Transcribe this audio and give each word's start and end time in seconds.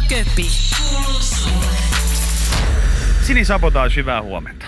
ja 0.00 0.08
Köpi. 0.08 0.46
Sini 3.22 3.44
Sabotage, 3.44 3.96
hyvää 3.96 4.22
huomenta. 4.22 4.66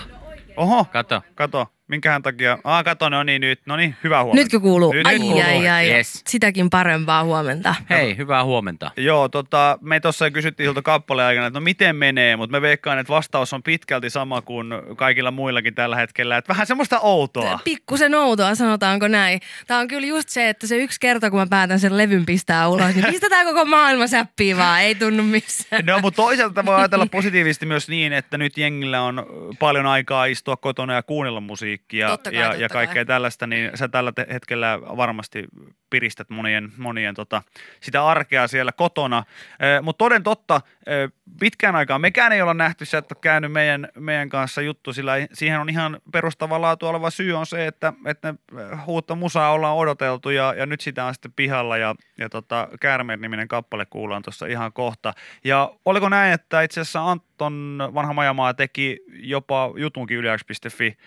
Oho, 0.57 0.85
Kato. 0.85 1.21
kato. 1.35 1.72
Minkähän 1.87 2.21
takia? 2.21 2.57
Ah, 2.63 2.83
kato, 2.83 3.09
no 3.09 3.23
niin 3.23 3.41
nyt. 3.41 3.59
No 3.65 3.75
niin, 3.75 3.95
hyvää 4.03 4.23
huomenta. 4.23 4.43
Nytkö 4.43 4.59
kuuluu? 4.59 4.93
Nyt, 4.93 5.07
ai, 5.07 5.13
nyt 5.13 5.21
kuuluu. 5.21 5.41
ai, 5.41 5.69
ai, 5.69 5.89
Yes. 5.91 6.21
Sitäkin 6.27 6.69
parempaa 6.69 7.23
huomenta. 7.23 7.75
Hei, 7.89 8.17
hyvää 8.17 8.43
huomenta. 8.43 8.91
Joo, 8.97 9.29
tota, 9.29 9.77
me 9.81 9.99
tuossa 9.99 10.31
kysyttiin 10.31 10.67
siltä 10.67 10.81
kappaleen 10.81 11.27
aikana, 11.27 11.47
että 11.47 11.59
no 11.59 11.63
miten 11.63 11.95
menee, 11.95 12.35
mutta 12.35 12.51
me 12.51 12.61
veikkaan, 12.61 12.99
että 12.99 13.13
vastaus 13.13 13.53
on 13.53 13.63
pitkälti 13.63 14.09
sama 14.09 14.41
kuin 14.41 14.67
kaikilla 14.95 15.31
muillakin 15.31 15.75
tällä 15.75 15.95
hetkellä. 15.95 16.37
Että 16.37 16.49
vähän 16.49 16.67
semmoista 16.67 16.99
outoa. 16.99 17.59
Pikkusen 17.63 18.15
outoa, 18.15 18.55
sanotaanko 18.55 19.07
näin. 19.07 19.39
Tämä 19.67 19.79
on 19.79 19.87
kyllä 19.87 20.07
just 20.07 20.29
se, 20.29 20.49
että 20.49 20.67
se 20.67 20.77
yksi 20.77 20.99
kerta, 20.99 21.29
kun 21.29 21.39
mä 21.39 21.47
päätän 21.49 21.79
sen 21.79 21.97
levyn 21.97 22.25
pistää 22.25 22.67
ulos, 22.67 22.95
niin 22.95 23.05
pistetään 23.05 23.45
koko 23.45 23.65
maailma 23.65 24.07
säppiin 24.07 24.57
vaan, 24.57 24.81
ei 24.81 24.95
tunnu 24.95 25.23
missään. 25.23 25.85
No, 25.85 25.99
mutta 25.99 26.21
toisaalta 26.21 26.65
voi 26.65 26.75
ajatella 26.75 27.05
positiivisesti 27.05 27.65
myös 27.65 27.89
niin, 27.89 28.13
että 28.13 28.37
nyt 28.37 28.57
jengillä 28.57 29.01
on 29.01 29.25
paljon 29.59 29.85
aikaa 29.85 30.25
istua 30.25 30.57
kotona 30.57 30.93
ja 30.93 31.03
kuunnella 31.03 31.41
musiikkia 31.41 31.72
Totta 31.77 32.31
kai, 32.31 32.39
ja, 32.39 32.47
totta 32.47 32.61
ja 32.61 32.69
kaikkea 32.69 33.05
kai. 33.05 33.05
tällaista, 33.05 33.47
niin 33.47 33.71
sä 33.75 33.87
tällä 33.87 34.13
hetkellä 34.33 34.79
varmasti 34.81 35.47
piristät 35.89 36.29
monien, 36.29 36.71
monien 36.77 37.15
tota, 37.15 37.41
sitä 37.81 38.05
arkea 38.05 38.47
siellä 38.47 38.71
kotona. 38.71 39.23
Mutta 39.81 39.97
toden 39.97 40.23
totta, 40.23 40.61
pitkään 41.39 41.75
aikaa 41.75 41.99
mekään 41.99 42.31
ei 42.31 42.41
olla 42.41 42.53
nähty, 42.53 42.85
sä 42.85 42.97
et 42.97 43.11
ole 43.11 43.17
käynyt 43.21 43.51
meidän, 43.51 43.87
meidän 43.99 44.29
kanssa 44.29 44.61
juttu, 44.61 44.93
sillä 44.93 45.13
siihen 45.33 45.59
on 45.59 45.69
ihan 45.69 45.99
perustavaa 46.11 46.61
laatua 46.61 46.89
oleva 46.89 47.09
syy 47.09 47.33
on 47.33 47.45
se, 47.45 47.67
että, 47.67 47.93
että 48.05 48.29
eh, 48.59 48.79
uutta 48.87 49.15
musaa 49.15 49.51
ollaan 49.51 49.75
odoteltu 49.77 50.29
ja, 50.29 50.53
ja 50.57 50.65
nyt 50.65 50.81
sitä 50.81 51.05
on 51.05 51.13
sitten 51.13 51.33
pihalla 51.35 51.77
ja, 51.77 51.95
ja 52.17 52.29
tota, 52.29 52.67
Käärmeet-niminen 52.79 53.47
kappale 53.47 53.85
kuullaan 53.89 54.21
tuossa 54.21 54.45
ihan 54.45 54.73
kohta. 54.73 55.13
Ja 55.43 55.71
oliko 55.85 56.09
näin, 56.09 56.33
että 56.33 56.61
itse 56.61 56.81
asiassa 56.81 57.11
Anton 57.11 57.77
Vanha 57.93 58.13
Majamaa 58.13 58.53
teki 58.53 58.99
jopa 59.13 59.73
jutunkin 59.77 60.17
yliaks.fi 60.17 60.97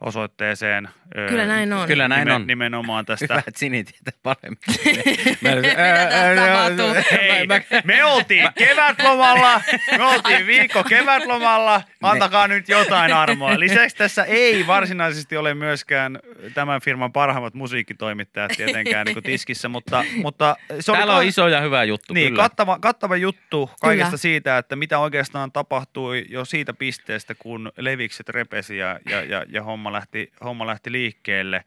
osoitteeseen. 0.00 0.88
Kyllä 1.28 1.46
näin 1.46 1.72
on. 1.72 1.86
Kyllä 1.86 2.08
näin 2.08 2.28
nimen- 2.28 2.34
on. 2.34 2.46
Nimenomaan 2.46 3.06
tästä. 3.06 3.26
Hyvä, 3.30 3.38
että 3.38 3.58
Sini 3.58 3.84
tietää 3.84 4.12
paremmin. 4.22 4.58
Mä- 5.42 5.54
Mitä 5.54 6.46
tapahtuu? 6.46 6.94
Hei, 7.10 7.46
me 7.84 8.04
oltiin 8.04 8.48
kevätlomalla, 8.58 9.60
me 9.98 10.04
oltiin 10.04 10.46
viikko 10.46 10.84
kevätlomalla, 10.84 11.82
antakaa 12.02 12.48
nyt 12.48 12.68
jotain 12.68 13.12
armoa. 13.12 13.60
Lisäksi 13.60 13.96
tässä 13.96 14.24
ei 14.24 14.66
varsinaisesti 14.66 15.36
ole 15.36 15.54
myöskään 15.54 16.18
tämän 16.54 16.80
firman 16.80 17.12
parhaimmat 17.12 17.54
musiikkitoimittajat 17.54 18.52
tietenkään 18.56 19.06
niin 19.06 19.14
kuin 19.14 19.24
tiskissä, 19.24 19.68
mutta, 19.68 20.04
mutta 20.22 20.56
se 20.80 20.92
oli 20.92 20.98
Täällä 20.98 21.14
on 21.14 21.22
ka- 21.22 21.28
iso 21.28 21.48
ja 21.48 21.60
hyvä 21.60 21.84
juttu, 21.84 22.14
niin, 22.14 22.28
kyllä. 22.28 22.42
kattava, 22.42 22.78
kattava 22.78 23.16
juttu 23.16 23.70
kaikesta 23.80 24.10
Kyllä. 24.10 24.16
siitä, 24.16 24.58
että 24.58 24.76
mitä 24.76 24.98
oikeastaan 24.98 25.52
tapahtui 25.52 26.26
jo 26.28 26.44
siitä 26.44 26.74
pisteestä, 26.74 27.34
kun 27.34 27.72
levikset 27.76 28.28
repesi 28.28 28.78
ja, 28.78 29.00
ja, 29.10 29.22
ja, 29.22 29.44
ja 29.48 29.62
homma, 29.62 29.92
lähti, 29.92 30.32
homma 30.44 30.66
lähti 30.66 30.92
liikkeelle. 30.92 31.64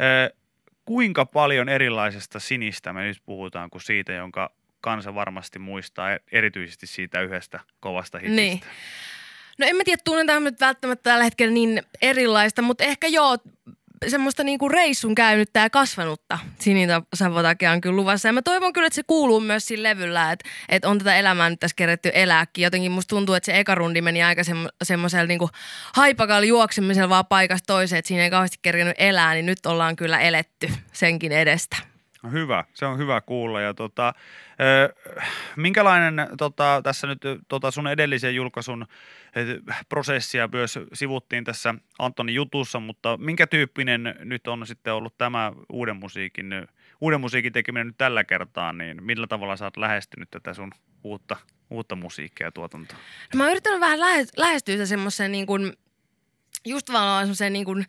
Ö, 0.00 0.34
kuinka 0.84 1.26
paljon 1.26 1.68
erilaisesta 1.68 2.40
sinistä 2.40 2.92
me 2.92 3.02
nyt 3.02 3.22
puhutaan 3.26 3.70
kuin 3.70 3.82
siitä, 3.82 4.12
jonka 4.12 4.50
kansa 4.84 5.14
varmasti 5.14 5.58
muistaa, 5.58 6.12
e- 6.12 6.18
erityisesti 6.32 6.86
siitä 6.86 7.20
yhdestä 7.20 7.60
kovasta 7.80 8.18
hitistä. 8.18 8.36
Niin. 8.36 8.60
No 9.58 9.66
en 9.66 9.76
mä 9.76 9.84
tiedä, 9.84 10.02
tunnetaanko 10.04 10.44
nyt 10.44 10.60
välttämättä 10.60 11.10
tällä 11.10 11.24
hetkellä 11.24 11.54
niin 11.54 11.82
erilaista, 12.02 12.62
mutta 12.62 12.84
ehkä 12.84 13.06
joo, 13.06 13.38
semmoista 14.08 14.44
niinku 14.44 14.68
reissun 14.68 15.14
käynyttä 15.14 15.60
ja 15.60 15.70
kasvanutta 15.70 16.38
Sinitä 16.58 17.02
Savotakia 17.14 17.72
on 17.72 17.80
kyllä 17.80 17.96
luvassa. 17.96 18.28
Ja 18.28 18.32
mä 18.32 18.42
toivon 18.42 18.72
kyllä, 18.72 18.86
että 18.86 18.94
se 18.94 19.02
kuuluu 19.06 19.40
myös 19.40 19.66
siinä 19.66 19.82
levyllä, 19.82 20.32
että, 20.32 20.48
että 20.68 20.88
on 20.88 20.98
tätä 20.98 21.16
elämää 21.16 21.50
nyt 21.50 21.60
tässä 21.60 21.74
keretty 21.76 22.10
elääkin. 22.14 22.64
Jotenkin 22.64 22.92
musta 22.92 23.16
tuntuu, 23.16 23.34
että 23.34 23.46
se 23.46 23.58
eka 23.58 23.74
rundi 23.74 24.00
meni 24.00 24.22
aika 24.22 24.42
semmo- 24.42 24.76
semmoisella 24.84 25.26
niinku 25.26 25.50
haipakalla 25.94 26.44
juoksemisella 26.44 27.08
vaan 27.08 27.26
paikasta 27.26 27.66
toiseen, 27.66 27.98
että 27.98 28.08
siinä 28.08 28.24
ei 28.24 28.30
kauheasti 28.30 28.58
kerännyt 28.62 28.96
elää, 28.98 29.34
niin 29.34 29.46
nyt 29.46 29.66
ollaan 29.66 29.96
kyllä 29.96 30.20
eletty 30.20 30.68
senkin 30.92 31.32
edestä. 31.32 31.93
No 32.24 32.30
hyvä, 32.30 32.64
se 32.74 32.86
on 32.86 32.98
hyvä 32.98 33.20
kuulla. 33.20 33.60
Ja 33.60 33.74
tota, 33.74 34.14
ö, 34.60 34.94
minkälainen 35.56 36.28
tota, 36.38 36.80
tässä 36.84 37.06
nyt 37.06 37.20
tota 37.48 37.70
sun 37.70 37.86
edellisen 37.86 38.34
julkaisun 38.34 38.86
ö, 39.36 39.60
prosessia 39.88 40.48
myös 40.52 40.78
sivuttiin 40.92 41.44
tässä 41.44 41.74
Antonin 41.98 42.34
jutussa, 42.34 42.80
mutta 42.80 43.16
minkä 43.16 43.46
tyyppinen 43.46 44.14
nyt 44.18 44.46
on 44.46 44.66
sitten 44.66 44.94
ollut 44.94 45.18
tämä 45.18 45.52
uuden 45.72 45.96
musiikin, 45.96 46.68
uuden 47.00 47.20
musiikin 47.20 47.52
tekeminen 47.52 47.86
nyt 47.86 47.98
tällä 47.98 48.24
kertaa, 48.24 48.72
niin 48.72 49.04
millä 49.04 49.26
tavalla 49.26 49.56
sä 49.56 49.64
oot 49.64 49.76
lähestynyt 49.76 50.30
tätä 50.30 50.54
sun 50.54 50.70
uutta, 51.04 51.36
uutta 51.70 51.96
musiikkia 51.96 52.46
ja 52.46 52.52
tuotantoa? 52.52 52.98
No 53.34 53.38
mä 53.38 53.42
oon 53.42 53.50
yrittänyt 53.50 53.80
vähän 53.80 54.00
lähe- 54.00 54.32
lähestyä 54.36 54.86
semmoiseen 54.86 55.32
niin 55.32 55.46
kuin, 55.46 55.72
just 56.64 56.92
vaan 56.92 57.24
semmoiseen 57.24 57.52
niin 57.52 57.64
kuin 57.64 57.86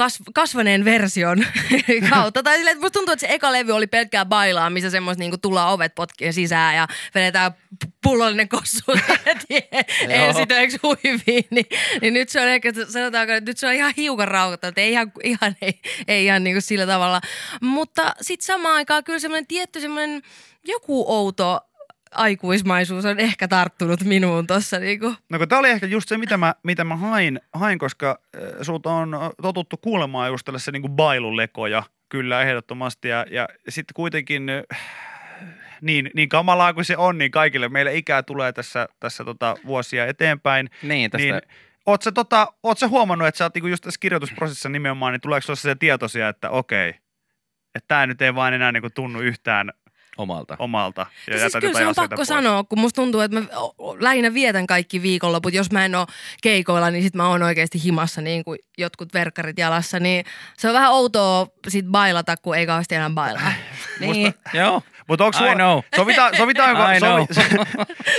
kasv- 0.00 0.32
kasvaneen 0.34 0.84
version 0.84 1.46
kautta. 2.10 2.42
Tai 2.42 2.56
silleen, 2.56 2.72
että 2.72 2.84
musta 2.84 2.98
tuntuu, 2.98 3.12
että 3.12 3.26
se 3.26 3.34
eka 3.34 3.52
levy 3.52 3.72
oli 3.72 3.86
pelkkää 3.86 4.24
bailaa, 4.24 4.70
missä 4.70 4.90
semmoista 4.90 5.18
niin 5.20 5.30
kuin 5.30 5.40
tullaan 5.40 5.72
ovet 5.72 5.94
potkien 5.94 6.32
sisään 6.32 6.76
ja 6.76 6.88
vedetään 7.14 7.52
pullollinen 8.02 8.48
kossu 8.48 8.84
ensitöiksi 10.08 10.78
huiviin. 10.82 11.44
Niin, 11.50 11.66
niin, 12.00 12.14
nyt 12.14 12.28
se 12.28 12.40
on 12.40 12.48
ehkä, 12.48 12.72
sanotaanko, 12.88 13.32
että 13.32 13.50
nyt 13.50 13.58
se 13.58 13.66
on 13.66 13.72
ihan 13.72 13.94
hiukan 13.96 14.28
rauhoittanut, 14.28 14.78
ei 14.78 14.92
ihan, 14.92 15.12
ihan, 15.24 15.56
ei, 15.62 15.80
ei 16.08 16.24
ihan 16.24 16.44
niin 16.44 16.54
kuin 16.54 16.62
sillä 16.62 16.86
tavalla. 16.86 17.20
Mutta 17.60 18.14
sitten 18.20 18.46
samaan 18.46 18.74
aikaan 18.74 19.04
kyllä 19.04 19.18
semmoinen 19.18 19.46
tietty 19.46 19.80
semmoinen 19.80 20.22
joku 20.64 21.04
outo 21.08 21.60
aikuismaisuus 22.14 23.04
on 23.04 23.18
ehkä 23.18 23.48
tarttunut 23.48 24.04
minuun 24.04 24.46
tuossa 24.46 24.78
niinku. 24.78 25.14
No 25.30 25.38
kun 25.38 25.48
tämä 25.48 25.58
oli 25.58 25.70
ehkä 25.70 25.86
just 25.86 26.08
se, 26.08 26.18
mitä 26.18 26.36
mä, 26.36 26.54
mitä 26.62 26.84
mä 26.84 26.96
hain, 26.96 27.40
hain 27.54 27.78
koska 27.78 28.20
äh, 28.36 28.42
sulta 28.62 28.90
on 28.90 29.16
totuttu 29.42 29.76
kuulemaan 29.76 30.28
just 30.28 30.44
tällaisia 30.44 30.72
niin 30.72 30.90
bailulekoja, 30.90 31.82
kyllä 32.08 32.42
ehdottomasti. 32.42 33.08
Ja, 33.08 33.26
ja 33.30 33.48
sitten 33.68 33.94
kuitenkin 33.94 34.48
äh, 34.48 34.80
niin, 35.80 36.10
niin 36.14 36.28
kamalaa 36.28 36.74
kuin 36.74 36.84
se 36.84 36.96
on, 36.96 37.18
niin 37.18 37.30
kaikille 37.30 37.68
meille 37.68 37.96
ikää 37.96 38.22
tulee 38.22 38.52
tässä, 38.52 38.88
tässä 39.00 39.24
tota 39.24 39.56
vuosia 39.66 40.06
eteenpäin. 40.06 40.70
Niin, 40.82 41.10
tästä 41.10 41.32
Niin, 41.32 41.42
oot 41.86 42.02
sä, 42.02 42.12
tota, 42.12 42.52
oot 42.62 42.78
sä 42.78 42.88
huomannut, 42.88 43.28
että 43.28 43.38
sä 43.38 43.44
oot 43.44 43.54
niinku 43.54 43.68
just 43.68 43.84
tässä 43.84 44.00
kirjoitusprosessissa 44.00 44.68
nimenomaan, 44.68 45.12
niin 45.12 45.20
tuleeko 45.20 45.42
sulla 45.42 45.56
se 45.56 45.74
tietoisia, 45.74 46.28
että 46.28 46.50
okei, 46.50 46.88
että 47.74 47.88
tämä 47.88 48.06
nyt 48.06 48.22
ei 48.22 48.34
vaan 48.34 48.54
enää 48.54 48.72
niinku 48.72 48.90
tunnu 48.90 49.20
yhtään 49.20 49.72
omalta. 50.20 50.56
omalta. 50.58 51.06
Ja, 51.26 51.34
Ja 51.34 51.40
siis 51.40 51.52
kyllä 51.60 51.78
se 51.78 51.86
on 51.86 51.94
pakko 51.94 52.16
pois. 52.16 52.28
sanoa, 52.28 52.64
kun 52.64 52.80
musta 52.80 53.02
tuntuu, 53.02 53.20
että 53.20 53.40
mä 53.40 53.46
lähinnä 53.98 54.34
vietän 54.34 54.66
kaikki 54.66 55.02
viikonloput. 55.02 55.52
Jos 55.54 55.70
mä 55.70 55.84
en 55.84 55.94
ole 55.94 56.06
keikoilla, 56.42 56.90
niin 56.90 57.02
sit 57.02 57.14
mä 57.14 57.28
oon 57.28 57.42
oikeasti 57.42 57.84
himassa 57.84 58.20
niin 58.20 58.44
kuin 58.44 58.58
jotkut 58.78 59.14
verkkarit 59.14 59.58
jalassa. 59.58 60.00
Niin 60.00 60.24
se 60.58 60.68
on 60.68 60.74
vähän 60.74 60.92
outoa 60.92 61.46
sit 61.68 61.86
bailata, 61.86 62.36
kun 62.36 62.56
ei 62.56 62.66
kauheasti 62.66 62.94
enää 62.94 63.10
bailaa. 63.10 63.52
Niin, 64.00 64.34
joo. 64.54 64.82
Mutta 65.10 65.24
onko 65.24 65.38
sulla, 65.38 65.54
know. 65.54 65.80
sovita, 65.96 66.30
sovitaanko, 66.38 66.82
I 66.82 66.98
know. 66.98 67.26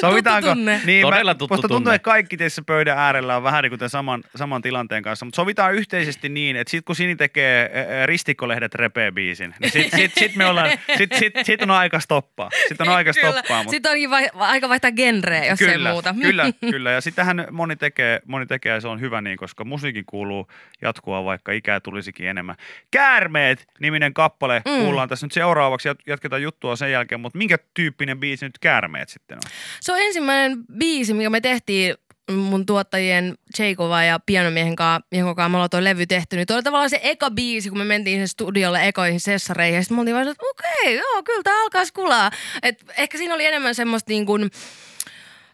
sovitaanko, 0.01 0.49
tunne. 0.49 0.81
niin 0.85 1.01
Todella 1.01 1.33
tuttu 1.35 1.53
musta 1.53 1.67
tuntuu, 1.67 1.79
tunne. 1.79 1.95
että 1.95 2.03
kaikki 2.03 2.37
tässä 2.37 2.61
pöydän 2.65 2.97
äärellä 2.97 3.37
on 3.37 3.43
vähän 3.43 3.63
niin 3.63 3.71
kuin 3.71 3.79
tämän 3.79 3.89
saman, 3.89 4.23
saman 4.35 4.61
tilanteen 4.61 5.03
kanssa, 5.03 5.25
mutta 5.25 5.35
sovitaan 5.35 5.73
yhteisesti 5.73 6.29
niin, 6.29 6.55
että 6.55 6.71
sit 6.71 6.85
kun 6.85 6.95
Sini 6.95 7.15
tekee 7.15 7.71
ristikkolehdet 8.05 8.75
repee 8.75 9.11
biisin, 9.11 9.55
niin 9.59 9.71
sit, 9.71 9.91
sit, 9.95 10.11
sit, 10.17 10.35
me 10.35 10.45
ollaan, 10.45 10.71
sit, 10.97 11.13
sit, 11.13 11.33
sit 11.43 11.61
on 11.61 11.71
aika 11.71 11.99
stoppaa. 11.99 12.49
Sit 12.67 12.81
on 12.81 12.89
aika 12.89 13.13
stoppaa. 13.13 13.57
Mutta 13.57 13.71
Sitten 13.71 13.91
onkin 13.91 14.09
vai, 14.09 14.29
aika 14.33 14.69
vaihtaa 14.69 14.91
genreä, 14.91 15.45
jos 15.45 15.59
kyllä, 15.59 15.89
ei 15.89 15.93
muuta. 15.93 16.15
Kyllä, 16.21 16.45
kyllä. 16.71 16.91
Ja 16.91 17.01
sitähän 17.01 17.47
moni 17.51 17.75
tekee, 17.75 18.21
moni 18.25 18.45
tekee 18.45 18.73
ja 18.73 18.81
se 18.81 18.87
on 18.87 18.99
hyvä 18.99 19.21
niin, 19.21 19.37
koska 19.37 19.65
musiikin 19.65 20.05
kuuluu 20.05 20.47
jatkua, 20.81 21.25
vaikka 21.25 21.51
ikää 21.51 21.79
tulisikin 21.79 22.27
enemmän. 22.27 22.55
Käärmeet 22.91 23.67
niminen 23.79 24.13
kappale 24.13 24.61
mm. 24.65 24.83
kuullaan 24.83 25.09
tässä 25.09 25.25
nyt 25.25 25.31
seuraavaksi. 25.31 25.89
Jat- 25.89 26.03
Jatketaan 26.07 26.41
juttua 26.41 26.75
sen 26.85 26.91
jälkeen, 26.91 27.21
mutta 27.21 27.37
minkä 27.37 27.57
tyyppinen 27.73 28.19
biisi 28.19 28.45
nyt 28.45 28.59
Käärmeet 28.59 29.09
sitten 29.09 29.37
on? 29.37 29.51
Se 29.79 29.91
on 29.91 29.99
ensimmäinen 29.99 30.57
biisi, 30.77 31.13
mikä 31.13 31.29
me 31.29 31.41
tehtiin 31.41 31.95
mun 32.31 32.65
tuottajien 32.65 33.35
Cheikova 33.55 34.03
ja 34.03 34.19
pianomiehen 34.25 34.75
kanssa, 34.75 35.07
jonka 35.11 35.35
kanssa 35.35 35.49
me 35.49 35.57
ollaan 35.57 35.69
toi 35.69 35.83
levy 35.83 36.05
tehty. 36.07 36.35
Niin 36.35 36.45
oli 36.53 36.63
tavallaan 36.63 36.89
se 36.89 36.99
eka 37.03 37.31
biisi, 37.31 37.69
kun 37.69 37.77
me 37.77 37.83
mentiin 37.83 38.19
sen 38.19 38.27
studiolle 38.27 38.87
ekoihin 38.87 39.19
sessareihin. 39.19 39.75
Ja 39.75 39.81
sitten 39.81 39.97
me 39.97 39.99
oltiin 39.99 40.15
vaan, 40.15 40.27
että 40.27 40.43
okei, 40.49 40.95
joo, 40.95 41.23
kyllä 41.23 41.43
tää 41.43 41.61
alkaa 41.61 41.85
skulaa. 41.85 42.31
Et 42.63 42.83
ehkä 42.97 43.17
siinä 43.17 43.33
oli 43.35 43.45
enemmän 43.45 43.75
semmoista 43.75 44.11
niin 44.11 44.25
kuin, 44.25 44.49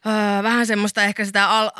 Öö, 0.05 0.43
vähän 0.43 0.67
semmoista 0.67 1.03
ehkä 1.03 1.25
sitä 1.25 1.49
al, 1.49 1.71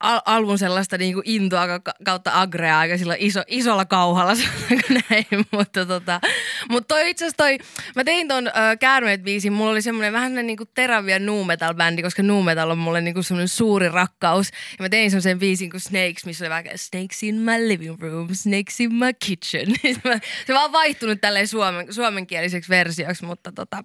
al, 0.00 0.20
alun 0.24 0.58
sellaista 0.58 0.98
niinku 0.98 1.22
intoa 1.24 1.78
ka- 1.78 1.94
kautta 2.04 2.40
agrea 2.40 2.78
aika 2.78 2.98
sillä 2.98 3.16
iso, 3.18 3.42
isolla 3.46 3.84
kauhalla 3.84 4.32
näin, 5.10 5.26
mutta 5.50 5.86
tota, 5.86 6.20
mut 6.68 6.88
toi 6.88 7.10
itse 7.10 7.24
asiassa 7.24 7.36
toi, 7.36 7.58
mä 7.96 8.04
tein 8.04 8.28
ton 8.28 8.46
öö, 8.46 8.76
Käärmeet 8.80 9.22
biisin, 9.22 9.52
mulla 9.52 9.70
oli 9.70 9.82
semmoinen 9.82 10.12
vähän 10.12 10.28
semmoinen 10.28 10.46
niinku 10.46 10.64
teräviä 10.74 11.18
nu 11.18 11.44
metal 11.44 11.74
bändi, 11.74 12.02
koska 12.02 12.22
nu 12.22 12.42
metal 12.42 12.70
on 12.70 12.78
mulle 12.78 13.00
niinku 13.00 13.22
semmoinen 13.22 13.48
suuri 13.48 13.88
rakkaus. 13.88 14.50
Ja 14.78 14.82
mä 14.84 14.88
tein 14.88 15.10
semmoisen 15.10 15.38
biisin 15.38 15.70
kuin 15.70 15.80
Snakes, 15.80 16.26
missä 16.26 16.44
oli 16.44 16.50
vähän 16.50 16.64
Snakes 16.76 17.22
in 17.22 17.34
my 17.34 17.68
living 17.68 18.00
room, 18.00 18.28
Snakes 18.32 18.80
in 18.80 18.94
my 18.94 19.12
kitchen. 19.26 19.66
se 20.46 20.54
vaan 20.54 20.72
vaihtunut 20.72 21.20
tälleen 21.20 21.48
suomen, 21.48 21.94
suomenkieliseksi 21.94 22.68
versioksi, 22.68 23.24
mutta 23.24 23.52
tota, 23.52 23.84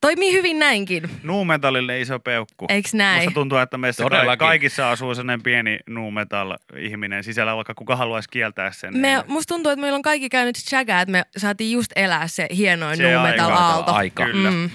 toimii 0.00 0.32
hyvin 0.32 0.58
näinkin. 0.58 1.10
Nuumetallille 1.22 2.00
iso 2.00 2.18
peukku. 2.18 2.66
Eiks 2.68 2.94
näin? 2.94 3.22
Musta 3.22 3.34
tuntuu, 3.34 3.58
että 3.58 3.78
meissä 3.78 4.02
Todellakin. 4.02 4.38
kaikissa 4.38 4.90
asuu 4.90 5.14
sellainen 5.14 5.42
pieni 5.42 5.78
nuumetall-ihminen 5.86 7.24
sisällä, 7.24 7.56
vaikka 7.56 7.74
kuka 7.74 7.96
haluaisi 7.96 8.28
kieltää 8.28 8.72
sen. 8.72 8.96
Me, 8.98 9.08
niin- 9.08 9.22
musta 9.26 9.54
tuntuu, 9.54 9.72
että 9.72 9.80
meillä 9.80 9.96
on 9.96 10.02
kaikki 10.02 10.28
käynyt 10.28 10.56
chagaa, 10.56 11.00
että 11.00 11.12
me 11.12 11.22
saatiin 11.36 11.72
just 11.72 11.92
elää 11.96 12.26
se 12.26 12.46
hienoin 12.56 12.96
Se 12.96 13.12
nu 13.14 13.20
metal 13.22 13.50
aika. 13.50 13.92
Aika. 13.92 14.24
Kyllä. 14.26 14.50
Mm. 14.50 14.70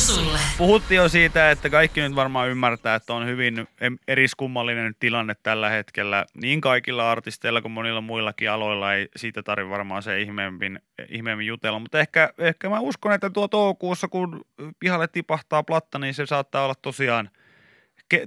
Sulle. 0.00 0.38
Puhuttiin 0.58 0.96
jo 0.96 1.08
siitä, 1.08 1.50
että 1.50 1.70
kaikki 1.70 2.00
nyt 2.00 2.14
varmaan 2.14 2.48
ymmärtää, 2.48 2.94
että 2.94 3.14
on 3.14 3.26
hyvin 3.26 3.68
eriskummallinen 4.08 4.94
tilanne 5.00 5.34
tällä 5.42 5.70
hetkellä. 5.70 6.26
Niin 6.34 6.60
kaikilla 6.60 7.10
artisteilla 7.10 7.62
kuin 7.62 7.72
monilla 7.72 8.00
muillakin 8.00 8.50
aloilla 8.50 8.94
ei 8.94 9.08
siitä 9.16 9.42
tarvitse 9.42 9.70
varmaan 9.70 10.02
se 10.02 10.20
ihmeemmin, 10.20 10.80
ihmeemmin 11.08 11.46
jutella. 11.46 11.78
Mutta 11.78 12.00
ehkä, 12.00 12.32
ehkä 12.38 12.68
mä 12.68 12.80
uskon, 12.80 13.12
että 13.12 13.30
tuo 13.30 13.48
toukokuussa, 13.48 14.08
kun 14.08 14.44
pihalle 14.78 15.08
tipahtaa 15.08 15.62
platta, 15.62 15.98
niin 15.98 16.14
se 16.14 16.26
saattaa 16.26 16.64
olla 16.64 16.74
tosiaan 16.74 17.30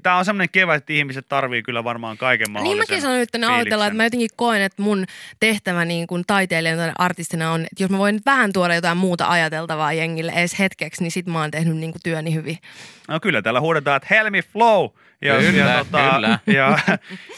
Tämä 0.04 0.18
on 0.18 0.26
semmoinen 0.26 0.50
kevät, 0.52 0.76
että 0.76 0.94
ihmiset 0.94 1.26
tarvii 1.30 1.64
kyllä 1.64 1.84
varmaan 1.84 2.18
kaiken 2.18 2.46
Niin 2.46 2.52
mahdollisen 2.54 2.80
mäkin 2.80 3.02
sanon 3.02 3.18
nyt 3.18 3.30
tänne 3.32 3.48
fiiliksen. 3.48 3.62
aloitella, 3.62 3.88
että 3.88 3.98
mä 3.98 4.04
jotenkin 4.04 4.30
koen, 4.36 4.62
että 4.62 4.82
mun 4.82 5.06
tehtävä 5.40 5.86
niin 5.86 6.08
kuin 6.08 6.24
taiteilijana 6.28 6.82
tai 6.82 6.92
artistina 6.98 7.52
on, 7.52 7.62
että 7.62 7.84
jos 7.84 7.90
mä 7.92 7.98
voin 7.98 8.16
nyt 8.16 8.26
vähän 8.26 8.54
tuoda 8.54 8.76
jotain 8.76 8.98
muuta 8.98 9.30
ajateltavaa 9.30 9.94
jengille 9.94 10.32
edes 10.32 10.60
hetkeksi, 10.60 11.04
niin 11.04 11.12
sit 11.12 11.26
mä 11.28 11.42
oon 11.42 11.52
tehnyt 11.52 11.78
niin 11.78 11.92
kuin 11.92 12.02
työni 12.04 12.34
hyvin. 12.34 12.58
No 13.08 13.20
kyllä, 13.20 13.42
täällä 13.42 13.62
huudetaan, 13.62 13.98
että 13.98 14.08
Helmi 14.10 14.42
Flow. 14.42 14.90
Ja, 15.22 15.38
Kyllä, 15.38 15.72
ja, 15.72 15.78
tota, 15.86 16.12
kyllä. 16.14 16.40
ja, 16.58 16.80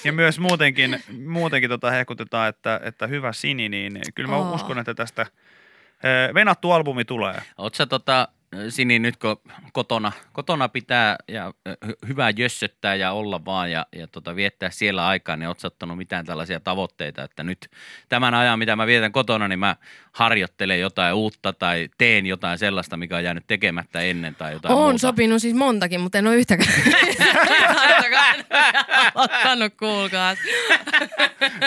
ja 0.04 0.14
myös 0.14 0.40
muutenkin, 0.40 1.04
muutenkin 1.26 1.70
tota 1.70 1.92
hehkutetaan, 1.92 2.50
että, 2.50 2.80
että 2.84 3.08
hyvä 3.08 3.34
Sini, 3.34 3.70
niin 3.70 4.02
kyllä 4.16 4.30
mä 4.30 4.36
Oo. 4.36 4.56
uskon, 4.56 4.80
että 4.80 4.94
tästä 4.94 5.22
eh, 5.22 6.34
venattu 6.34 6.72
albumi 6.72 7.06
tulee. 7.06 7.42
Sä 7.74 7.86
tota, 7.86 8.28
Sini, 8.70 9.00
nyt 9.00 9.18
kun 9.18 9.38
kotona, 9.74 10.12
kotona 10.34 10.70
pitää 10.70 11.16
ja 11.28 11.54
hy- 11.86 12.08
hyvä 12.08 12.30
jössöttää 12.38 12.96
ja 12.96 13.12
olla 13.12 13.46
vaan 13.46 13.72
ja, 13.72 13.86
ja 13.96 14.08
tota, 14.08 14.36
viettää 14.36 14.70
siellä 14.70 15.08
aikaa, 15.08 15.36
niin 15.36 15.48
oot 15.48 15.60
sä 15.60 15.68
ottanut 15.68 15.98
mitään 15.98 16.26
tällaisia 16.26 16.60
tavoitteita, 16.60 17.24
että 17.24 17.44
nyt 17.44 17.70
tämän 18.10 18.34
ajan, 18.34 18.60
mitä 18.60 18.76
mä 18.76 18.88
vietän 18.88 19.12
kotona, 19.12 19.48
niin 19.48 19.60
mä 19.60 19.76
harjoittelen 20.12 20.80
jotain 20.80 21.14
uutta 21.14 21.54
tai 21.54 21.90
teen 21.98 22.26
jotain 22.26 22.58
sellaista, 22.58 22.98
mikä 22.98 23.18
on 23.18 23.24
jäänyt 23.24 23.48
tekemättä 23.48 24.00
ennen 24.00 24.36
tai 24.36 24.54
jotain 24.54 24.74
Oon 24.74 24.84
muuta. 24.84 24.98
sopinut 24.98 25.42
siis 25.42 25.56
montakin, 25.56 26.02
mutta 26.02 26.18
en 26.18 26.28
ole 26.28 26.36
yhtäkään 26.36 26.70
ottanut, 29.16 29.74
kuulkaas. 29.80 30.38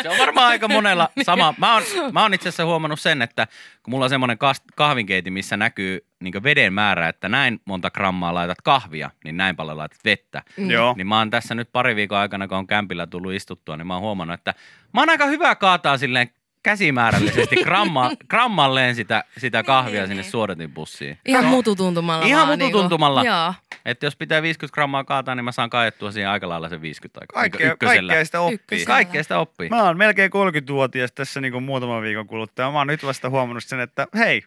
Se 0.03 0.09
on 0.09 0.19
varmaan 0.19 0.47
aika 0.47 0.69
monella 0.69 1.09
sama. 1.23 1.55
Mä 1.59 1.75
oon, 1.75 1.83
mä 2.13 2.23
oon 2.23 2.35
itse 2.35 2.49
asiassa 2.49 2.65
huomannut 2.65 3.01
sen, 3.01 3.23
että 3.23 3.47
kun 3.83 3.91
mulla 3.91 4.05
on 4.05 4.11
semmoinen 4.11 4.39
kahvinkeiti, 4.75 5.31
missä 5.31 5.57
näkyy 5.57 6.08
niin 6.21 6.43
veden 6.43 6.73
määrä, 6.73 7.09
että 7.09 7.29
näin 7.29 7.61
monta 7.65 7.91
grammaa 7.91 8.35
laitat 8.35 8.61
kahvia, 8.65 9.11
niin 9.25 9.37
näin 9.37 9.57
paljon 9.57 9.79
laitat 9.79 9.99
vettä. 10.05 10.43
Mm. 10.57 10.71
Joo. 10.71 10.95
Niin 10.97 11.07
mä 11.07 11.19
oon 11.19 11.31
tässä 11.31 11.55
nyt 11.55 11.69
pari 11.73 11.97
viikon 11.97 12.19
aikana, 12.19 12.49
kun 12.49 12.59
on 12.59 12.67
kämpillä 12.67 13.07
tullut 13.07 13.33
istuttua, 13.33 13.77
niin 13.77 13.87
mä 13.87 13.95
oon 13.95 14.03
huomannut, 14.03 14.35
että 14.35 14.55
mä 14.95 15.01
oon 15.01 15.11
aika 15.11 15.27
hyvä 15.27 15.55
kaataa 15.55 15.99
silleen 15.99 16.31
käsimäärällisesti 16.63 17.57
gramma, 17.65 18.11
grammalleen 18.29 18.95
sitä, 18.95 19.25
sitä 19.39 19.63
kahvia 19.63 20.07
sinne 20.07 20.23
suodatinpussiin. 20.23 21.19
Ihan 21.27 21.45
mututuntumalla 21.45 22.27
Ihan 22.27 22.49
vaan, 22.49 22.59
mututuntumalla. 22.59 23.23
Niinku, 23.23 23.37
joo. 23.37 23.55
Että 23.85 24.07
jos 24.07 24.17
pitää 24.17 24.43
50 24.43 24.75
grammaa 24.75 25.05
kaataa, 25.05 25.35
niin 25.35 25.45
mä 25.45 25.53
saan 25.53 25.71
kaettua 25.71 26.13
siihen 26.13 26.31
aika 26.31 26.49
lailla 26.49 26.69
sen 26.69 26.83
50 26.83 27.21
aikaa. 27.21 27.41
Kaikkea, 27.41 27.77
kaikkea 27.77 28.25
sitä 28.25 28.41
oppii. 28.41 28.55
Ykkösellä. 28.55 28.87
Kaikkea 28.87 29.23
sitä 29.23 29.39
oppii. 29.39 29.69
Mä 29.69 29.83
oon 29.83 29.99
melkein 29.99 30.31
30-vuotias 30.31 31.13
tässä 31.13 31.41
niin 31.41 31.63
muutaman 31.63 32.03
viikon 32.03 32.27
kuluttua. 32.27 32.73
Mä 32.73 32.79
oon 32.79 32.87
nyt 32.87 33.05
vasta 33.05 33.31
huomannut 33.31 33.65
sen, 33.65 33.81
että 33.81 34.07
hei, 34.19 34.43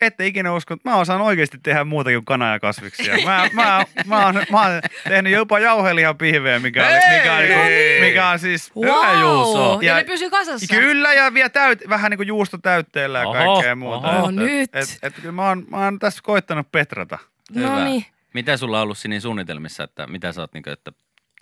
ette 0.00 0.26
ikinä 0.26 0.54
usko, 0.54 0.74
että 0.74 0.90
mä 0.90 0.96
osaan 0.96 1.20
oikeasti 1.20 1.58
tehdä 1.62 1.84
muuta 1.84 2.10
kuin 2.10 2.24
kana- 2.24 2.52
ja 2.52 2.60
kasviksia. 2.60 3.14
Mä, 3.24 3.48
mä, 3.52 3.84
mä, 4.06 4.24
oon, 4.26 4.34
mä 4.50 4.62
oon 4.62 4.80
tehnyt 5.08 5.32
jopa 5.32 5.58
jauhelihan 5.58 6.18
pihveä, 6.18 6.58
mikä, 6.58 6.86
oli, 6.86 6.94
mikä, 7.18 7.32
on, 7.34 7.38
niin 7.68 8.04
mikä 8.04 8.28
on 8.28 8.38
siis 8.38 8.72
Wow. 8.76 9.20
Juuso. 9.20 9.78
Ja, 9.82 9.88
Ja- 9.92 9.96
ne 9.96 10.04
pysyy 10.04 10.30
kasassa. 10.30 10.76
Kyllä, 10.76 11.12
ja 11.14 11.34
vielä 11.34 11.48
täyt, 11.48 11.82
vähän 11.88 12.10
niin 12.10 12.18
kuin 12.18 12.26
juusto 12.28 12.58
täytteellä 12.58 13.18
ja 13.18 13.28
Oho, 13.28 13.34
kaikkea 13.54 13.76
muuta. 13.76 14.08
oho. 14.18 14.28
Et- 14.28 14.34
Nyt. 14.34 14.70
Et, 14.76 14.98
et, 15.02 15.14
kyllä 15.14 15.32
mä 15.32 15.48
oon, 15.48 15.64
mä 15.70 15.76
oon 15.76 15.98
tässä 15.98 16.20
koittanut 16.22 16.72
petrata. 16.72 17.18
No 17.54 17.84
niin. 17.84 18.04
Mitä 18.34 18.56
sulla 18.56 18.76
on 18.78 18.82
ollut 18.82 18.98
siinä 18.98 19.20
suunnitelmissa, 19.20 19.84
että 19.84 20.06
mitä 20.06 20.32
sä 20.32 20.40
oot 20.40 20.52
niin 20.54 20.62
kuin, 20.62 20.72
että 20.72 20.92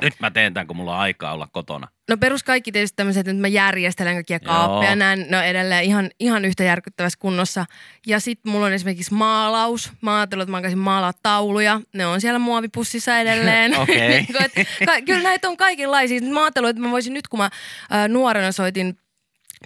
nyt 0.03 0.15
mä 0.21 0.31
teen 0.31 0.55
tämän, 0.55 0.67
kun 0.67 0.77
mulla 0.77 0.95
on 0.95 1.01
aikaa 1.01 1.33
olla 1.33 1.49
kotona? 1.53 1.89
No 2.09 2.17
perus 2.17 2.43
kaikki 2.43 2.73
tietysti 2.73 2.97
tämmöiset, 2.97 3.21
että 3.21 3.33
nyt 3.33 3.41
mä 3.41 3.49
järjestelen 3.49 4.15
kaikkia 4.15 4.41
kaappeja, 4.41 4.97
näin, 4.97 5.27
no 5.31 5.41
edelleen 5.43 5.85
ihan, 5.85 6.11
ihan 6.21 6.45
yhtä 6.45 6.65
järkyttävässä 6.65 7.19
kunnossa. 7.19 7.67
Ja 8.07 8.21
sitten 8.21 8.53
mulla 8.53 8.67
on 8.67 8.73
esimerkiksi 8.73 9.15
maalaus. 9.15 9.93
Mä 10.01 10.17
ajattelin, 10.17 10.43
että 10.43 10.51
mä 10.51 10.57
alkaisin 10.57 10.79
maalaa 10.79 11.13
tauluja. 11.23 11.81
Ne 11.95 12.07
on 12.07 12.21
siellä 12.21 12.39
muovipussissa 12.39 13.19
edelleen. 13.19 13.79
Okei. 13.81 14.19
Et 14.45 14.53
ka- 14.87 15.03
kyllä 15.07 15.23
näitä 15.23 15.49
on 15.49 15.57
kaikenlaisia. 15.57 16.21
Mä 16.21 16.43
ajattelin, 16.43 16.71
että 16.71 16.83
mä 16.83 16.91
voisin 16.91 17.15
nyt, 17.15 17.29
kun 17.29 17.39
mä 17.41 17.51
ää, 17.91 18.09
nuorena 18.09 18.53
soitin 18.53 18.99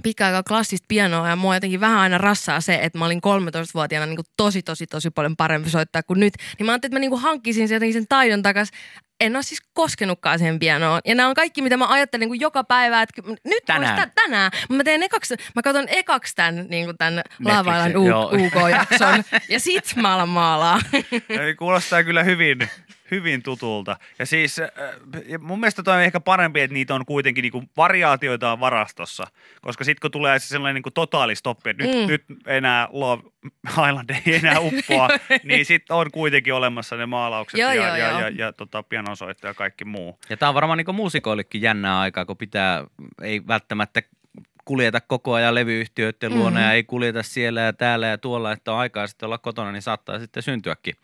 pitkä 0.02 0.26
aikaa 0.26 0.42
klassista 0.42 0.84
pianoa 0.88 1.28
ja 1.28 1.36
mua 1.36 1.56
jotenkin 1.56 1.80
vähän 1.80 1.98
aina 1.98 2.18
rassaa 2.18 2.60
se, 2.60 2.74
että 2.82 2.98
mä 2.98 3.04
olin 3.04 3.20
13-vuotiaana 3.26 4.06
niin 4.06 4.24
tosi, 4.36 4.62
tosi, 4.62 4.86
tosi 4.86 5.10
paljon 5.10 5.36
parempi 5.36 5.70
soittaa 5.70 6.02
kuin 6.02 6.20
nyt. 6.20 6.34
Niin 6.58 6.66
mä 6.66 6.72
ajattelin, 6.72 6.96
että 6.96 7.08
mä 7.08 7.10
niin 7.10 7.22
hankkisin 7.22 7.68
sen, 7.68 7.74
jotenkin 7.76 7.92
sen 7.94 8.08
taidon 8.08 8.42
takas. 8.42 8.68
En 9.22 9.36
ole 9.36 9.42
siis 9.42 9.62
koskenutkaan 9.72 10.38
siihen 10.38 10.58
pianoon. 10.58 11.00
Ja 11.04 11.14
nämä 11.14 11.28
on 11.28 11.34
kaikki, 11.34 11.62
mitä 11.62 11.76
mä 11.76 11.88
ajattelen 11.88 12.28
niin 12.30 12.40
joka 12.40 12.64
päivä, 12.64 13.02
että 13.02 13.22
nyt 13.44 13.64
Tänään. 13.66 13.96
Tä- 13.96 14.12
tänään. 14.14 14.50
Mä 14.68 14.84
teen 14.84 15.02
ekaksi, 15.02 15.34
mä 15.54 15.62
katson 15.62 15.84
ekaksi 15.88 16.36
tämän, 16.36 16.66
niin 16.68 16.96
tämän 16.98 17.22
Laavailan 17.44 17.92
joo. 17.92 18.30
UK-jakson. 18.34 19.24
ja 19.48 19.60
sit 19.60 19.92
mä 19.96 20.14
alan 20.14 20.28
maalaa. 20.28 20.80
Ei, 21.28 21.54
Kuulostaa 21.58 22.04
kyllä 22.04 22.22
hyvin, 22.22 22.58
hyvin 23.12 23.42
tutulta. 23.42 23.96
Ja 24.18 24.26
siis 24.26 24.58
äh, 24.58 24.68
ja 25.26 25.38
mun 25.38 25.60
mielestä 25.60 25.82
toi 25.82 25.94
on 25.96 26.02
ehkä 26.02 26.20
parempi, 26.20 26.60
että 26.60 26.74
niitä 26.74 26.94
on 26.94 27.06
kuitenkin 27.06 27.42
niinku 27.42 27.64
variaatioita 27.76 28.52
on 28.52 28.60
varastossa. 28.60 29.24
Koska 29.62 29.84
sitten 29.84 30.00
kun 30.00 30.10
tulee 30.10 30.38
se 30.38 30.46
sellainen 30.46 30.74
niinku 30.74 30.90
totaalistoppi, 30.90 31.70
että 31.70 31.84
nyt, 31.84 31.92
Mm. 31.96 32.06
nyt 32.06 32.24
enää 32.46 32.88
Love 32.92 33.22
Island 33.88 34.10
ei 34.10 34.34
enää 34.34 34.60
uppoa, 34.68 35.08
niin 35.44 35.64
sitten 35.66 35.96
on 35.96 36.10
kuitenkin 36.10 36.54
olemassa 36.54 36.96
ne 36.96 37.06
maalaukset 37.06 37.60
Joo, 37.60 37.72
ja, 37.72 37.86
joo, 37.86 37.96
ja, 37.96 38.10
joo. 38.10 38.20
ja, 38.20 38.28
ja 38.28 38.52
tota, 38.52 38.82
pianosoitto 38.82 39.46
ja 39.46 39.54
kaikki 39.54 39.84
muu. 39.84 40.18
Ja 40.30 40.36
tämä 40.36 40.48
on 40.48 40.54
varmaan 40.54 40.76
niin 40.78 40.94
muusikoillekin 40.94 41.62
jännää 41.62 42.00
aikaa, 42.00 42.24
kun 42.24 42.36
pitää, 42.36 42.84
ei 43.22 43.46
välttämättä 43.46 44.02
kuljeta 44.64 45.00
koko 45.00 45.34
ajan 45.34 45.54
levyyhtiöiden 45.54 46.34
luona 46.34 46.50
Mhm. 46.60 46.66
ja 46.66 46.72
ei 46.72 46.84
kuljeta 46.84 47.22
siellä 47.22 47.60
ja 47.60 47.72
täällä 47.72 48.06
ja 48.06 48.18
tuolla, 48.18 48.52
että 48.52 48.72
on 48.72 48.78
aikaa 48.78 49.06
sitten 49.06 49.26
olla 49.26 49.38
kotona, 49.38 49.72
niin 49.72 49.82
saattaa 49.82 50.18
sitten 50.18 50.42
syntyäkin 50.42 50.94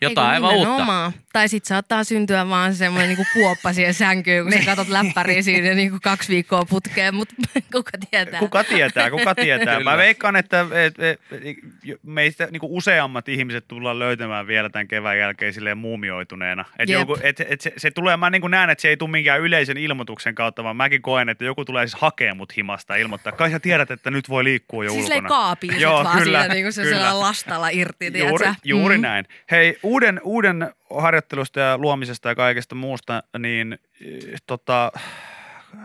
jotain 0.00 0.28
aivan 0.30 0.54
uutta. 0.56 1.12
Tai 1.32 1.48
sit 1.48 1.64
saattaa 1.64 2.04
syntyä 2.04 2.48
vaan 2.48 2.74
semmoinen 2.74 3.08
niinku 3.08 3.24
kuoppa 3.32 3.72
siihen 3.72 3.94
sänkyyn, 3.94 4.44
kun 4.44 4.52
sä 4.52 4.64
katot 4.66 4.88
läppäriä 4.88 5.42
siinä 5.42 5.74
niinku 5.74 5.98
kaksi 6.02 6.32
viikkoa 6.32 6.64
putkeen, 6.64 7.14
mutta 7.14 7.34
kuka 7.72 7.90
tietää. 8.10 8.40
Kuka 8.40 8.64
tietää, 8.64 9.10
kuka 9.10 9.34
tietää. 9.34 9.76
Kyllä. 9.78 9.90
Mä 9.90 9.96
veikkaan, 9.96 10.36
että 10.36 10.66
et, 10.72 10.98
et, 10.98 11.20
et, 11.32 11.58
meistä 12.02 12.48
niin 12.50 12.60
useammat 12.62 13.28
ihmiset 13.28 13.64
tullaan 13.68 13.98
löytämään 13.98 14.46
vielä 14.46 14.70
tämän 14.70 14.88
kevään 14.88 15.18
jälkeen 15.18 15.52
silleen 15.52 15.78
muumioituneena. 15.78 16.64
Et 16.78 16.88
Jep. 16.88 16.98
joku, 16.98 17.16
et, 17.22 17.40
et 17.48 17.60
se, 17.60 17.72
se, 17.76 17.90
tulee, 17.90 18.16
mä 18.16 18.30
niin 18.30 18.50
näen, 18.50 18.70
että 18.70 18.82
se 18.82 18.88
ei 18.88 18.96
tule 18.96 19.10
minkään 19.10 19.40
yleisen 19.40 19.76
ilmoituksen 19.76 20.34
kautta, 20.34 20.64
vaan 20.64 20.76
mäkin 20.76 21.02
koen, 21.02 21.28
että 21.28 21.44
joku 21.44 21.64
tulee 21.64 21.86
siis 21.86 22.00
hakea 22.00 22.34
mut 22.34 22.56
himasta 22.56 22.96
ilmoittaa. 23.00 23.32
Kai 23.32 23.50
sä 23.50 23.60
tiedät, 23.60 23.90
että 23.90 24.10
nyt 24.10 24.28
voi 24.28 24.44
liikkua 24.44 24.84
jo 24.84 24.90
Siis 24.90 25.04
ulkona. 25.06 25.28
kaapiiset 25.28 25.80
Joo, 25.80 26.04
vaan 26.04 26.18
kyllä, 26.18 26.40
siinä 26.40 26.54
niinku 26.54 26.72
se 26.72 26.82
kyllä. 26.82 27.20
lastalla 27.20 27.68
irti, 27.68 28.06
Juuri, 28.06 28.38
tiedätkö? 28.44 28.60
juuri 28.64 28.96
Mm. 28.98 29.02
näin. 29.02 29.24
Hei, 29.50 29.78
uuden, 29.82 30.20
uuden 30.24 30.72
harjoittelusta 30.98 31.60
ja 31.60 31.78
luomisesta 31.78 32.28
ja 32.28 32.34
kaikesta 32.34 32.74
muusta, 32.74 33.22
niin 33.38 33.78
eh, 34.00 34.40
tota, 34.46 34.92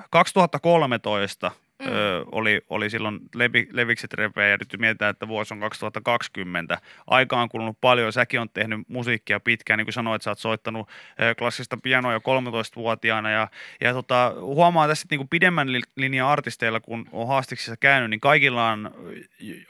2013 0.10 1.52
mm. 1.86 1.92
ö, 1.92 2.26
oli, 2.32 2.62
oli 2.70 2.90
silloin 2.90 3.20
levi, 3.36 3.68
levikset 3.72 4.14
repeä 4.14 4.48
ja 4.48 4.58
nyt 4.58 4.80
mietitään, 4.80 5.10
että 5.12 5.28
vuosi 5.28 5.54
on 5.54 5.60
2020. 5.60 6.78
Aika 7.08 7.42
on 7.42 7.50
kulunut 7.50 7.78
paljon, 7.82 8.14
säkin 8.14 8.40
on 8.40 8.50
tehnyt 8.50 8.80
musiikkia 8.88 9.40
pitkään, 9.40 9.78
niin 9.78 9.86
kuin 9.86 9.94
sanoit, 9.94 10.22
sä 10.22 10.32
oot 10.32 10.40
soittanut 10.40 10.90
ö, 11.22 11.36
klassista 11.36 11.78
pianoa 11.84 12.14
jo 12.14 12.20
13-vuotiaana 12.20 13.32
ja, 13.32 13.48
ja 13.82 13.94
tota, 13.94 14.34
huomaa 14.40 14.88
tässä, 14.88 15.06
että 15.06 15.14
niin 15.14 15.20
kuin 15.20 15.30
pidemmän 15.30 15.72
li- 15.72 15.82
linjan 15.96 16.28
artisteilla, 16.28 16.80
kun 16.80 17.06
on 17.12 17.28
haastiksissa 17.28 17.78
käynyt, 17.78 18.10
niin 18.10 18.20
kaikilla 18.20 18.70
on 18.70 18.92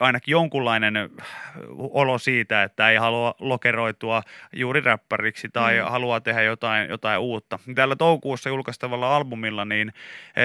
ainakin 0.00 0.32
jonkunlainen 0.32 0.96
ö, 0.96 1.08
olo 1.78 2.18
siitä, 2.18 2.62
että 2.62 2.90
ei 2.90 2.96
halua 2.96 3.34
lokeroitua 3.38 4.22
juuri 4.52 4.80
räppäriksi 4.80 5.48
tai 5.52 5.78
mm. 5.78 5.84
haluaa 5.84 6.20
tehdä 6.20 6.42
jotain, 6.42 6.88
jotain 6.90 7.20
uutta. 7.20 7.58
Tällä 7.74 7.96
toukokuussa 7.96 8.48
julkaistavalla 8.48 9.16
albumilla, 9.16 9.64
niin 9.64 9.92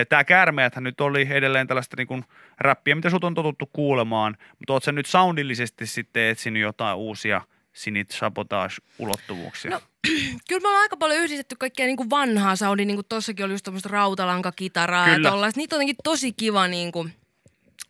tämä 0.10 0.24
Käärmeethän 0.24 0.84
nyt 0.84 1.02
oli 1.02 1.28
edelleen 1.32 1.59
tällaista 1.68 1.98
niin 1.98 2.08
kuin 2.08 2.26
räppiä, 2.60 2.96
mitä 2.96 3.10
sut 3.10 3.24
on 3.24 3.34
totuttu 3.34 3.70
kuulemaan, 3.74 4.38
mutta 4.60 4.74
oot 4.74 4.84
sä 4.84 4.92
nyt 4.92 5.06
soundillisesti 5.06 5.86
sitten 5.86 6.24
etsinyt 6.24 6.62
jotain 6.62 6.98
uusia 6.98 7.42
sinit 7.74 8.12
sabotage-ulottuvuuksia? 8.12 9.72
No, 9.72 9.82
Kyllä 10.50 10.62
me 10.62 10.68
ollaan 10.68 10.82
aika 10.82 10.98
paljon 10.98 11.20
yhdistetty 11.20 11.56
kaikkea 11.56 11.86
niin 11.86 11.98
kuin 11.98 12.10
vanhaa 12.10 12.56
soundia, 12.56 12.86
niin 12.86 12.98
kuin 12.98 13.06
tossakin 13.10 13.46
oli 13.46 13.54
just 13.54 13.66
tämmöistä 13.66 13.90
rautalankakitaraa 13.90 15.06
Kyllä. 15.06 15.28
ja 15.28 15.32
tollaista. 15.32 15.60
Niitä 15.60 15.76
on 15.76 15.78
jotenkin 15.78 15.96
tosi 16.04 16.34
kiva 16.34 16.68
niin 16.68 16.92
kuin 16.92 17.14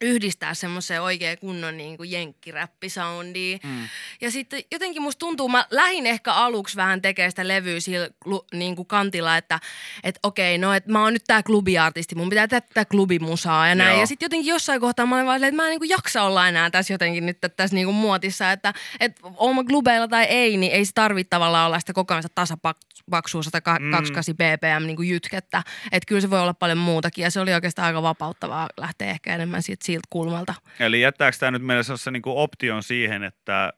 yhdistää 0.02 0.54
semmoiseen 0.54 1.02
oikein 1.02 1.38
kunnon 1.38 1.78
niin 1.78 1.98
kuin 1.98 2.12
jenkkiräppisoundiin. 2.12 3.60
Mm. 3.64 3.88
Ja 4.22 4.32
sitten 4.32 4.64
jotenkin 4.72 5.02
musta 5.02 5.20
tuntuu, 5.20 5.50
mä 5.50 5.66
lähin 5.72 6.06
ehkä 6.06 6.34
aluksi 6.34 6.76
vähän 6.76 7.02
tekemään 7.02 7.32
sitä 7.32 7.48
levyä 7.48 7.80
sillä 7.80 8.10
niin 8.54 8.76
kuin 8.76 8.86
kantilla, 8.86 9.38
että 9.38 9.60
et 10.04 10.20
okei, 10.24 10.58
no 10.58 10.74
että 10.74 10.92
mä 10.92 11.04
oon 11.04 11.14
nyt 11.14 11.24
tää 11.28 11.44
klubiartisti, 11.44 12.16
mun 12.16 12.30
pitää 12.30 12.48
tehdä 12.48 12.62
tätä 12.62 12.86
klubimusaa 12.86 13.68
ja 13.68 13.76
näin. 13.76 13.92
Joo. 13.92 14.00
Ja 14.00 14.08
sitten 14.08 14.26
jotenkin 14.26 14.50
jossain 14.50 14.82
kohtaa 14.82 15.06
mä 15.06 15.16
olin 15.16 15.26
vaan 15.26 15.44
että 15.44 15.56
mä 15.56 15.64
en 15.64 15.70
niin 15.70 15.80
kuin 15.80 15.90
jaksa 15.90 16.24
olla 16.24 16.48
enää 16.48 16.70
tässä 16.70 16.94
jotenkin 16.94 17.26
nyt 17.26 17.38
tässä 17.58 17.76
niin 17.76 17.88
kuin 17.88 17.96
muotissa, 17.96 18.52
että 18.52 18.74
et 19.00 19.20
oon 19.36 19.56
mä 19.56 19.64
klubeilla 19.64 20.08
tai 20.08 20.24
ei, 20.24 20.58
niin 20.58 20.72
ei 20.72 20.86
se 20.86 20.92
tarvitse 20.96 21.30
tavallaan 21.30 21.68
olla 21.68 21.80
sitä 21.80 21.94
koko 21.94 22.14
ajan 22.14 22.24
tasapaksua 22.36 23.44
128 23.44 24.24
mm. 24.28 24.36
BPM 24.36 24.88
niin 24.88 24.96
kuin 24.96 25.10
jytkettä. 25.10 25.64
Että 25.92 26.08
kyllä 26.08 26.22
se 26.22 26.30
voi 26.30 26.42
olla 26.42 26.54
paljon 26.54 26.78
muutakin 26.78 27.24
ja 27.24 27.32
se 27.32 27.40
oli 27.40 27.54
oikeastaan 27.54 27.86
aika 27.86 28.02
vapauttavaa 28.02 28.70
lähteä 28.78 29.10
ehkä 29.10 29.36
enemmän 29.36 29.64
siitä 29.64 29.79
siltä 29.84 30.08
kulmalta. 30.10 30.54
Eli 30.80 31.02
jättääkö 31.02 31.38
tämä 31.40 31.52
nyt 31.52 31.62
meille 31.62 31.84
sellaisen 31.84 32.14
niin 32.14 32.22
option 32.26 32.84
siihen, 32.84 33.24
että 33.24 33.74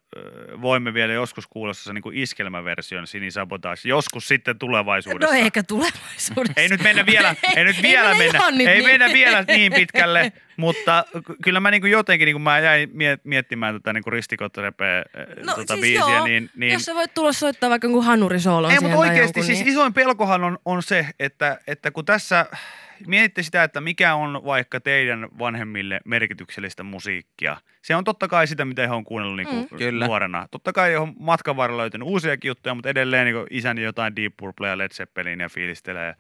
voimme 0.62 0.93
vielä 0.93 1.13
joskus 1.13 1.48
kuulla 1.48 1.74
se 1.74 1.93
niin 1.93 2.03
iskelmäversion 2.13 3.08
sinisabotaasi, 3.08 3.89
joskus 3.89 4.27
sitten 4.27 4.60
tulevaisuudessa. 4.60 5.36
No 5.36 5.41
ehkä 5.41 5.63
tulevaisuudessa. 5.63 6.62
ei 6.62 6.70
nyt 6.70 6.84
mennä 6.84 7.05
vielä, 7.05 7.36
ei 7.55 7.63
nyt 7.63 7.81
vielä 7.81 8.12
ei 8.12 8.17
mennä, 8.17 8.39
mennä 8.39 8.72
ei 8.72 8.77
niin. 8.77 8.86
mennä 8.86 9.13
vielä 9.13 9.43
niin 9.48 9.74
pitkälle, 9.74 10.31
mutta 10.58 11.05
kyllä 11.43 11.60
mä 11.60 11.72
niin 11.72 11.81
kuin 11.81 11.91
jotenkin, 11.91 12.25
niin 12.25 12.34
kuin 12.34 12.41
mä 12.41 12.60
jäin 12.60 12.91
miettimään 13.24 13.75
tätä 13.75 13.93
niin 13.93 14.03
ristikottarepeä 14.08 15.03
no, 15.46 15.53
tota 15.55 15.74
siis 15.74 15.81
biisiä, 15.81 16.15
joo. 16.15 16.25
niin, 16.25 16.50
niin... 16.55 16.74
Jos 16.74 16.86
sä 16.86 16.96
voit 16.96 17.13
tulla 17.13 17.34
soittaa 17.34 17.70
vaikka 17.70 17.86
jonkun 17.86 18.05
hanurisoolon 18.05 18.72
Ei, 18.72 18.79
mutta 18.79 18.98
oikeasti 18.98 19.39
jonkun, 19.39 19.43
siis 19.43 19.60
niin... 19.60 19.67
isoin 19.67 19.93
pelkohan 19.93 20.43
on, 20.43 20.58
on 20.65 20.84
se, 20.84 21.08
että, 21.20 21.60
että 21.67 21.91
kun 21.91 22.05
tässä 22.05 22.46
mietitte 23.08 23.43
sitä, 23.43 23.63
että 23.63 23.81
mikä 23.81 24.15
on 24.15 24.41
vaikka 24.46 24.79
teidän 24.79 25.27
vanhemmille 25.39 26.00
merkityksellistä 26.05 26.84
musiikkia. 26.84 27.58
Se 27.81 27.96
on 27.96 28.03
totta 28.03 28.27
kai 28.27 28.48
sitä, 28.48 28.65
mitä 28.65 28.88
he 28.88 28.93
on 28.93 29.03
kuunnellut 29.03 29.38
niin 29.38 29.48
kuin 29.48 29.67
mm. 29.72 29.77
Kyllä. 29.77 30.08
nuorena. 30.08 30.48
Totta 30.51 30.74
kai 30.74 30.96
on 30.96 31.13
matkan 31.20 31.55
varrella 31.55 31.81
löytynyt 31.81 32.08
uusiakin 32.08 32.50
juttuja, 32.50 32.75
mutta 32.75 32.89
edelleen 32.89 33.25
niin 33.25 33.48
isäni 33.50 33.84
jotain 33.84 34.15
Deep 34.15 34.34
Purple 34.38 34.67
ja 34.67 34.77
Led 34.77 34.91
Zeppelin 34.91 35.39
ja 35.39 35.50
fiilistelee 35.50 36.15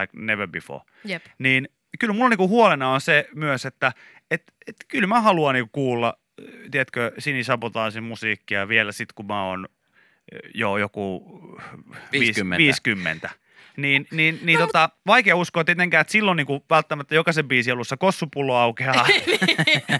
like 0.00 0.12
never 0.16 0.48
before. 0.48 0.84
Yep. 1.08 1.24
Niin 1.38 1.68
kyllä 1.98 2.14
mulla 2.14 2.28
niin 2.28 2.48
huolena 2.48 2.92
on 2.92 3.00
se 3.00 3.28
myös, 3.34 3.66
että 3.66 3.92
et, 4.30 4.42
et 4.66 4.76
kyllä 4.88 5.06
mä 5.06 5.20
haluan 5.20 5.54
niin 5.54 5.68
kuulla, 5.72 6.18
tiedätkö, 6.70 7.12
Sini 7.18 7.44
Sabotaasin 7.44 8.04
musiikkia 8.04 8.68
vielä 8.68 8.92
sit, 8.92 9.12
kun 9.12 9.26
mä 9.26 9.44
oon 9.44 9.68
jo 10.54 10.76
joku 10.76 11.24
50. 12.12 12.58
50 12.58 13.30
niin, 13.78 14.06
niin, 14.12 14.40
niin 14.42 14.60
no, 14.60 14.66
tota, 14.66 14.90
vaikea 15.06 15.36
uskoa 15.36 15.64
tietenkään, 15.64 16.00
että 16.00 16.12
silloin 16.12 16.36
niin 16.36 16.46
kuin 16.46 16.60
välttämättä 16.70 17.14
jokaisen 17.14 17.48
biisin 17.48 17.72
alussa 17.72 17.96
kossupullo 17.96 18.56
aukeaa. 18.56 18.94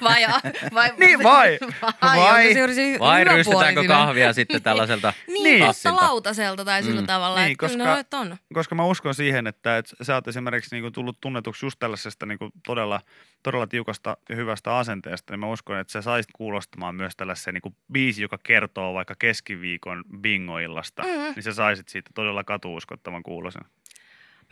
vai, 0.02 0.26
vai, 0.74 0.90
niin 0.98 1.22
vai, 1.22 1.58
vai, 1.82 1.92
vai, 2.02 2.54
vai 2.98 3.24
rystytäänkö 3.24 3.84
kahvia 3.84 4.32
sitten 4.32 4.62
tällaiselta 4.62 5.12
Niin, 5.26 5.44
niin. 5.44 5.94
lautaselta 6.00 6.64
tai 6.64 6.82
sillä 6.82 7.00
mm. 7.00 7.06
tavalla, 7.06 7.44
niin, 7.44 7.56
koska, 7.56 7.84
no, 7.84 7.96
että 7.96 8.18
on. 8.18 8.36
koska 8.54 8.74
mä 8.74 8.84
uskon 8.84 9.14
siihen, 9.14 9.46
että, 9.46 9.78
että 9.78 10.04
sä 10.04 10.14
oot 10.14 10.28
esimerkiksi 10.28 10.74
niin 10.74 10.82
kuin 10.82 10.92
tullut 10.92 11.20
tunnetuksi 11.20 11.66
just 11.66 11.78
tällaisesta 11.78 12.26
niin 12.26 12.38
kuin 12.38 12.52
todella, 12.66 13.00
todella 13.42 13.66
tiukasta 13.66 14.16
ja 14.28 14.36
hyvästä 14.36 14.76
asenteesta, 14.76 15.32
niin 15.32 15.40
mä 15.40 15.46
uskon, 15.46 15.78
että 15.78 15.92
sä 15.92 16.02
saisit 16.02 16.30
kuulostamaan 16.32 16.94
myös 16.94 17.16
tällaisen 17.16 17.54
niin 17.54 17.62
kuin 17.62 17.76
biisi, 17.92 18.22
joka 18.22 18.38
kertoo 18.42 18.94
vaikka 18.94 19.14
keskiviikon 19.18 20.04
bingoillasta, 20.20 21.02
mm. 21.02 21.08
niin 21.08 21.42
sä 21.42 21.52
saisit 21.52 21.88
siitä 21.88 22.10
todella 22.14 22.44
katuuskottavan 22.44 23.22
kuulosen. 23.22 23.62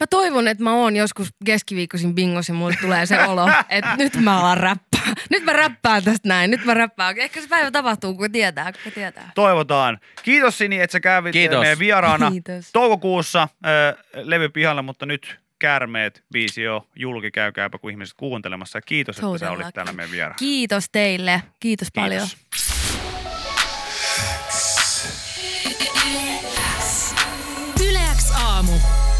Mä 0.00 0.06
toivon, 0.10 0.48
että 0.48 0.64
mä 0.64 0.74
oon 0.74 0.96
joskus 0.96 1.28
keskiviikkoisin 1.44 2.14
bingos 2.14 2.48
ja 2.48 2.54
mulle 2.54 2.76
tulee 2.80 3.06
se 3.06 3.24
olo, 3.26 3.48
että 3.68 3.96
nyt 3.96 4.16
mä 4.16 4.40
alan 4.40 4.56
räppää. 4.56 5.14
Nyt 5.30 5.44
mä 5.44 5.52
räppään 5.52 6.04
tästä 6.04 6.28
näin, 6.28 6.50
nyt 6.50 6.64
mä 6.64 6.74
räppään. 6.74 7.18
Ehkä 7.18 7.40
se 7.40 7.48
päivä 7.48 7.70
tapahtuu, 7.70 8.14
kun 8.14 8.32
tietää, 8.32 8.72
kun 8.82 8.92
tietää. 8.92 9.30
Toivotaan. 9.34 9.98
Kiitos 10.22 10.58
Sini, 10.58 10.80
että 10.80 10.92
sä 10.92 11.00
kävit 11.00 11.32
Kiitos. 11.32 11.60
meidän 11.60 11.78
vieraana 11.78 12.30
Kiitos. 12.30 12.70
toukokuussa 12.72 13.42
äh, 13.42 14.04
levypihalla, 14.14 14.82
mutta 14.82 15.06
nyt 15.06 15.38
Kärmeet 15.58 16.24
biisi 16.32 16.62
jo 16.62 16.86
julki, 16.96 17.30
käykääpä 17.30 17.78
kun 17.78 17.90
ihmiset 17.90 18.14
kuuntelemassa. 18.18 18.80
Kiitos, 18.80 19.16
Todellakin. 19.16 19.36
että 19.44 19.46
sä 19.46 19.64
olit 19.64 19.74
täällä 19.74 19.92
meidän 19.92 20.12
vieraana. 20.12 20.36
Kiitos 20.38 20.88
teille. 20.92 21.42
Kiitos, 21.60 21.88
Kiitos. 21.92 22.02
paljon. 22.04 22.28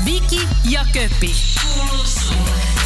Viki 0.07 0.49
ja 0.71 0.85
Köppi. 0.93 1.35
Kuuluu 1.63 2.05
sulle. 2.07 2.86